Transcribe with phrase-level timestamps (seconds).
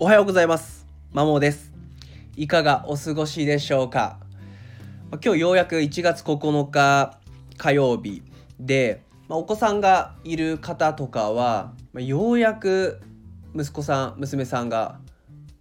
[0.00, 0.86] おはようございます。
[1.12, 1.72] まもです。
[2.36, 4.20] いかがお過ごしでしょうか？
[5.10, 7.18] 今日ようやく1月9日
[7.56, 8.22] 火曜日
[8.60, 13.00] で、まお子さんがいる方とかは、まようやく
[13.56, 15.00] 息子さん娘さんが、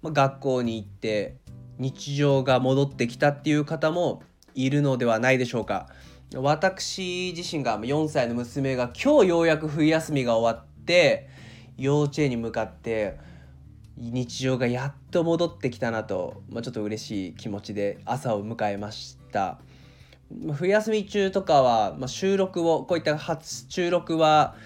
[0.00, 1.36] ま学校に行って
[1.76, 4.22] 日常が戻ってきたっていう方も
[4.54, 5.88] いるのではないでしょうか？
[6.34, 11.28] 私自身が4歳の娘が今日ようやく冬休みが終わって
[11.76, 13.30] 幼稚園に向かって
[14.10, 19.58] 日常がやっと戻ってきたなと、まあ、ちょっと嬉しい気持ちで朝を迎えました。
[20.54, 24.56] 冬休み中とかは、まあ、収録をこういった初収録は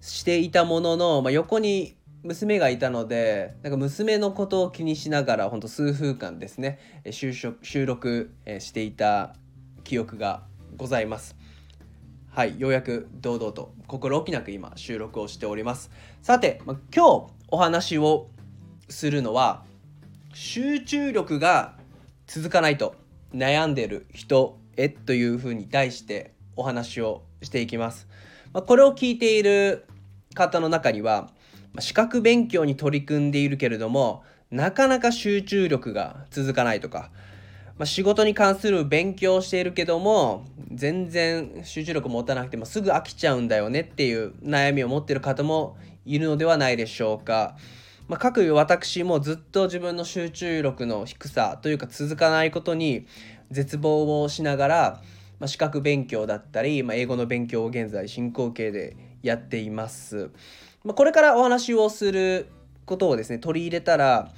[0.00, 6.78] していたものの、まあ、横に娘がいたのでなんか娘のことを気にしながらほんと数分間ですね
[7.10, 9.34] 収収録していた
[9.84, 10.44] 記憶が
[10.76, 11.36] ございます。
[12.30, 15.90] はいようやく堂々と心置きなく今収録をしております。
[16.22, 18.30] さて、まあ、今日お話を
[18.88, 19.64] するのは
[20.34, 21.74] 集中力が
[22.26, 22.94] 続かないと
[23.34, 28.06] 悩んでる人へというふうに題してお話をしていきます。
[28.52, 29.86] まあ、これを聞いている
[30.34, 31.30] 方の中には
[31.80, 37.10] 資格勉強に取り組んでいるけれどもなかなか集中力が続かないとか、
[37.76, 47.56] まあ、仕事に関する勉強をしているけども全然集中力持たなくてもすぐ飽きちゃうんだよねっていう悩みを持ってる方もいるのではないでしょうか。
[48.08, 53.06] まあ、各私もずっと自分の集中力の低さというか続かないことに
[53.50, 55.02] 絶望をしながら、
[55.38, 60.30] まあ、資格勉強だったり、まあ、英語の勉強を現在進行形でやっています。
[60.84, 62.46] まあ、これからお話をする
[62.86, 64.32] ことをですね取り入れたら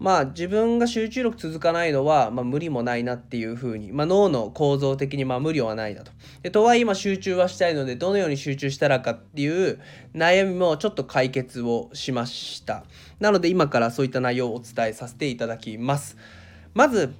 [0.00, 6.10] まあ自分が集中力続かないのは、まあ、無理もないなっていうふうに、まあ、脳の構造的にまあ無理はないなと。
[6.42, 9.78] でとはいえ今集中はしたいのでどのように集中したらかっていう
[10.14, 12.84] 悩みもちょっと解決をしました。
[13.20, 16.16] なので今からそういった内容をお伝えさせていただきます。
[16.72, 17.12] まず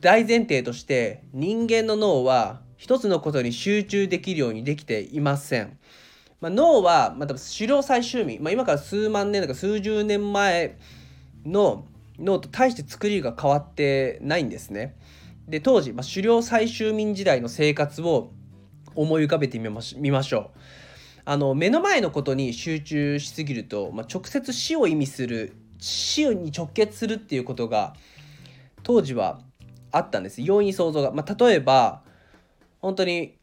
[0.00, 5.76] 大前提として人間の脳は一つのことに集中できるようにできていません。
[6.40, 10.76] まあ、脳は、まあ、狩猟採集民、まあ、今から数万年とか数十年前
[11.44, 11.84] の
[12.18, 14.96] 脳と大して作りが変わってないんですね。
[15.48, 18.32] で当時、まあ、狩猟採集民時代の生活を
[18.94, 20.58] 思い浮かべてみましみましょう。
[21.24, 27.94] あの目の前のことに集中しすぎると、まあ、直接死を意味する死に直結するっていうことが
[28.82, 29.40] 当時は
[29.92, 32.02] あったんです容易に想像が、まあ、例えば
[32.80, 33.36] 本当に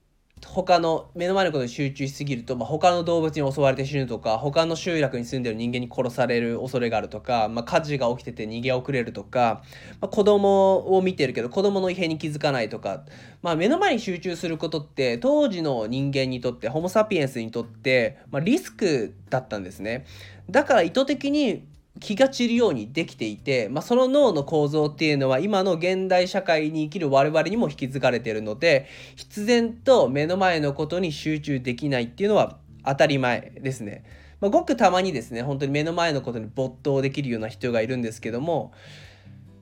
[0.46, 9.64] 他の目の前のことに集中しすぎると、まあ、他の動物に襲われて死ぬとか他の集落に住んでる人間に殺される恐れがあるとか、まあ、火事が起きてて逃げ遅れるとか、
[10.02, 13.04] まあ、子供を見てるけど子供の異変に気づかないとか、
[13.42, 20.06] まあ、目の前に集中することって当時の人間にとってホモ・サピエンスにとって、まあ、リスクだったんですね。
[20.50, 21.68] だから意図的に
[22.00, 34.04] 気が散るようにできていて、まあ、その脳の構造っていうのは今の現代社会に生きる我々にも引き継がれているので必然と目の前のことに集中できないっていうのは当たり前ですね。
[34.42, 38.72] まあ、ごくたまにですね本当に目の前のことに没頭できるような人がいるんですけども、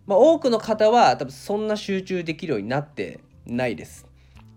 [0.06, 4.06] まあ、多くの方は多分そんな集中できるようになってないです。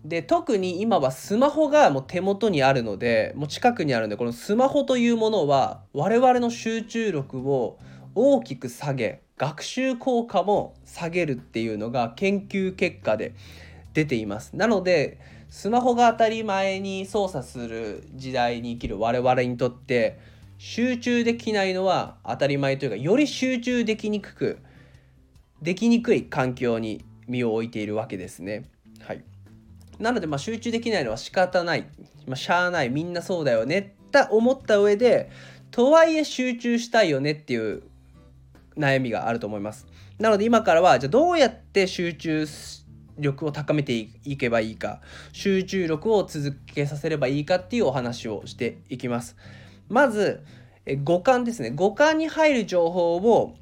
[0.05, 7.78] で特に今はスマホがもう手元にあるのでもう近くにあるのでこのスマホというものは我々の集中力を
[8.15, 13.34] 大きく下げ学習効果も下げるっていうのが研究結果で
[13.93, 15.19] 出ていますなので
[15.50, 20.19] スマホが当たり前に操作する時代に生きる我々にとって
[20.59, 24.59] 集中できないのは当たり前というかより集中できにくく
[25.61, 28.65] できにくい環境に身を置いているわけですね。
[29.00, 29.30] はい
[30.00, 31.87] なのでまあ集中できないのは仕方ない、
[32.27, 32.88] まあ、しゃあない。
[32.88, 33.97] みんなそうだよね。
[34.09, 35.31] って思った上で
[35.71, 37.83] とはいえ集中したいよねっていう
[38.77, 39.87] 悩みがあると思います。
[40.19, 42.47] なので今からはじゃあどうやって集中
[43.19, 45.00] 力を高めていけばいいか。
[45.33, 49.37] 集中力を続けさせればいいかっていうお話をしていきます。
[49.88, 50.43] まず
[51.05, 51.70] 五感ですね。
[51.70, 53.55] 五感に入る情報を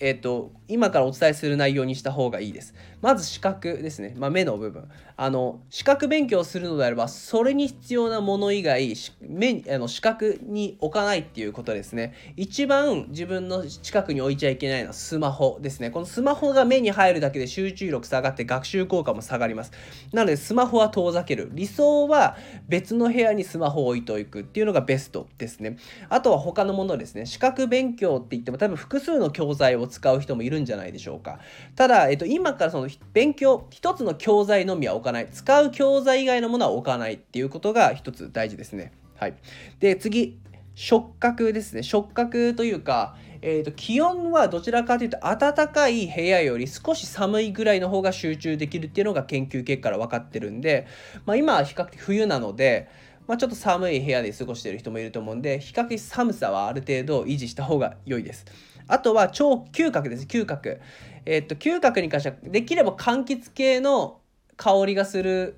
[0.00, 2.74] えっ、と今からお伝えする内容にした方がいいです。
[3.00, 4.88] まず視覚ですね、まあ、目の部分。
[5.20, 12.14] あの視覚勉強するのであればそれに必要なもの以外目あの視覚に置かないっていうことですね。
[12.36, 15.90] 一番自分の近くに置いちゃいけないのはスマホですね。
[15.90, 19.72] このスマホが目に入るだけで集中力下がって学習効果も下がります。
[20.12, 21.50] なのでスマホは遠ざける。
[21.52, 22.36] 理想は
[22.68, 25.78] 別の部屋にスマホを置いておくっていうのがベストですね。
[26.10, 27.26] あとは他のものですね。
[27.26, 31.40] 視覚勉強って言っても多分複数の教材を使う人もいるんじゃないでしょうか。
[31.74, 35.28] ただ、えっと、今からその勉強一つの教材のみは置かない。
[35.30, 38.92] 使う教材以外のものは置かないっていうことが一つ大事ですね。
[39.16, 39.34] はい。
[39.80, 40.38] で次
[40.74, 41.82] 触覚ですね。
[41.82, 50.86] 触覚というか、えーと、気温はどちらかというと暖かい部屋より少し寒いぐらいの方が集中できるっていうのが研究結果から分かってるんで、
[51.26, 52.88] まあ、今は比較的冬なので、
[53.26, 58.46] まあ、ちょっと寒い部屋で過ごしてる人もいると思うんで比較的寒さはある程度維持した方が良いです。
[58.88, 60.80] あとは超嗅覚です嗅覚。
[61.24, 64.20] えっ、と嗅覚に関してはできれば柑橘系の
[64.56, 65.56] 香りがする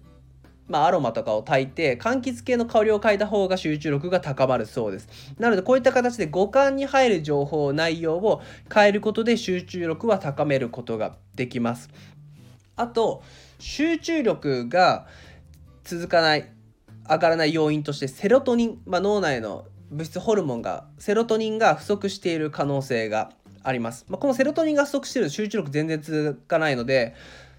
[0.71, 5.09] まあ、アロマとかを炊いて柑橘系の香りを嗅いだ方が集中力が高まるそうです。
[5.37, 8.41] なのでこういった形で五感に入る情報内容を
[8.73, 11.91] 変えることで集中力は高めることができます。
[12.77, 13.25] あと
[13.59, 15.09] 集中力が
[15.83, 16.49] 続かない
[17.09, 23.31] 上がらない要因としてセロトニン、まあ、脳内の物質ホルモンがセロトニンが不足している可能性が
[23.63, 27.15] あります、まあ、このセロトニンが不足していると集中力全然続かないので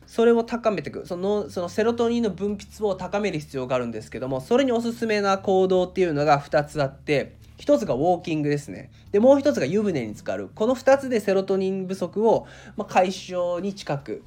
[0.07, 8.89] それを高めていくそのそのセロトニンの分泌を高める必要があるんですけどもそれにおすすめな行動っていうのが2つあって1つがウォーキングですね。
[9.11, 10.49] でもう1つが湯船に浸かる。
[10.55, 14.23] この2つでセロトニン不足を、ま解消に近く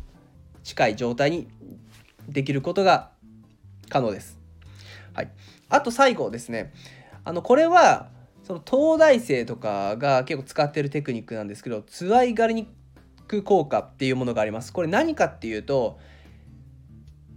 [0.62, 1.48] 近い状態に
[2.28, 3.10] できることが
[3.88, 4.38] 可能です。
[5.12, 5.30] はい、
[5.68, 6.72] あと最後ですね。
[7.24, 8.08] あのこれは
[8.42, 12.68] その東大生とかが結構使ってるテクニックなんですけどツワイガリニ
[13.26, 14.72] ク効果っていうものがあります。
[14.72, 15.98] これ何かっていうと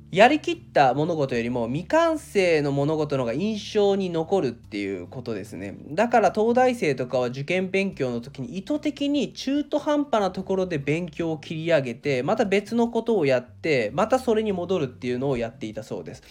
[0.10, 16.24] やりきった物事よりも未完成の物事の方が印象に残るっていうことですねだから東大生とかは受験勉強の時に意図的に中途半端なところで勉強を切り上げてまた別のことをやってまたそれに戻るっていうのをやっていたそうです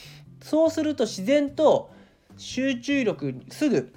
[0.42, 1.90] そうすると自然と
[2.36, 3.92] 集中力すぐ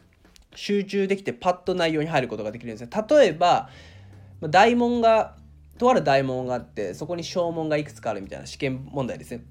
[0.55, 3.69] 集中できてパッと内容に入ることができるんですね例えば
[4.41, 5.35] 大問が
[5.77, 9.43] とある大問があってそこに小問がいくつかあるみたいな試験問題ですね。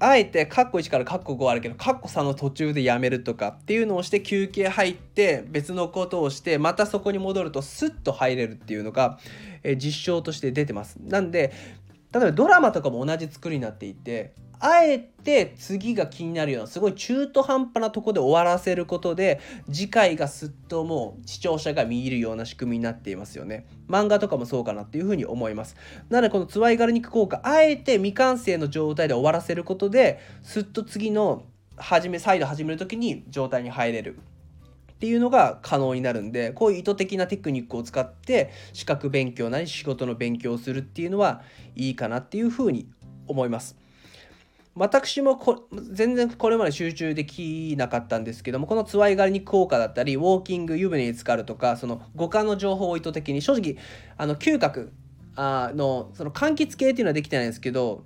[0.00, 9.18] あえてカッコ1からカッコ5あるけどカッコ3の途中でやめるとかっていうのをして休憩入って別のことをしてまたそこに戻るとスッと入れるっていうのが、
[9.64, 10.96] え実証として出てます。
[11.02, 11.52] なんで
[12.12, 19.40] 例えばドラマとかも同じ作りになっていてあえて次が気になるようなすごい中途半端なとこで終わらせることで
[19.70, 23.66] 次回がすっともう視聴者が見入るような仕組みになっていますよね。
[23.88, 25.76] 漫画とかもそうかなっていうふうに思います。
[26.08, 31.44] なのでこのツワイガル肉効果あえて未完成の状態で終わらせることですっと次の
[31.76, 34.18] 始め再度始める時に状態に入れる。
[34.92, 41.42] っていうのが可能になるんでこういう意図的なテクニックを使って資格勉強なり仕事の勉強をするっていうのは
[41.76, 42.88] いいかなっていうふうに
[43.28, 43.76] 思います。
[44.74, 53.76] 私もこ全然これまで集中できなかったんですけどもこのつわい狩りに効果だったりウォーキング湯船に浸かるとかその五感の情報を意図的に正直
[54.16, 54.92] あの嗅覚
[55.34, 58.04] あのその柑橘系っていうのはできてないんですけど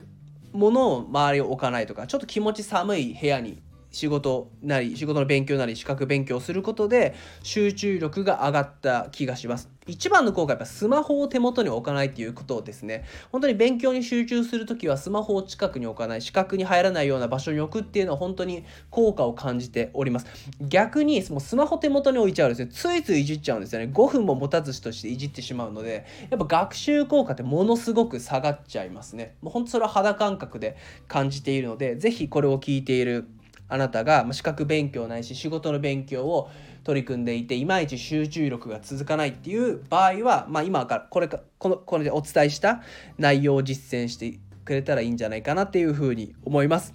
[0.53, 3.63] 物を周りを置かないとかちょっと気持ち寒い部屋に
[3.93, 9.69] 仕事なり仕事の勉強なり資格勉強することで集中力が上がった気がします。
[9.89, 13.05] 一番の効果はやっぱスマホを手元に置かないっていうことですね。
[13.33, 20.27] 本当に勉強に集中する時はスマホを近くに置かない視覚に入らないような場所に置くっていうのは本当に効果を感じております。
[20.61, 23.91] 逆にもうスマホ手元に置いちゃうんですねついついいじっちゃうんですよね。
[23.93, 29.35] 5分も持たずしとしていじってしまうのでやっぱ学習効果ってものすごく下がっちゃいますね。
[29.43, 30.77] もう本当それは肌感覚で
[31.09, 33.27] 感じているので是非これを聞いている
[33.73, 36.51] あなたが資格勉強ないし仕事の勉強を
[36.85, 42.83] 取り組んでいていまいち集中力が続かないっていう場合は、まあ、今からこれかこのこれでお伝えした
[43.17, 46.93] 内容を実践してくれたらいいんじゃないかなっていうふうに思います。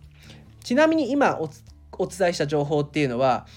[0.64, 1.48] ちなみに今お
[2.06, 3.48] 伝えした情報っていうのは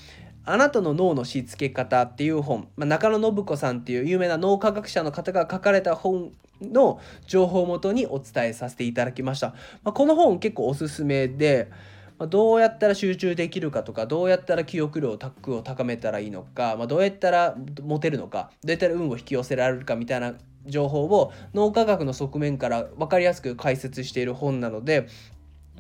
[0.47, 9.49] あなたの脳のしつけ方っていう本、まあ、中野信子さんっていう有名な脳科学者の方が書かれた本の情報をもとにお伝えさせていただきました。
[9.83, 11.71] まあ、この本結構おすすめで
[12.21, 20.35] まどうやったら集中できるかとかどうやったら記憶量タックを高めたらいいのか、ま、どうやったらモテるのかどうやったら運を引き寄せられるかみたいな
[20.67, 25.09] 情報を脳科学の側面から分かりやすく解説している本なので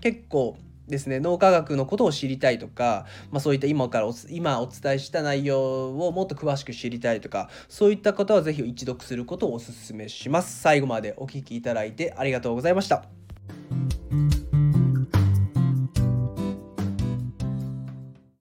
[0.00, 0.56] 結構
[0.88, 10.61] ですね脳科学のことを知りたいとか、まあ、そういった今から今お伝えした内容をもっと詳しく知りたいとかそういった方は是非一読することをお勧めします。
[10.61, 13.20] 最後までお聴きいただいてありがとうございました。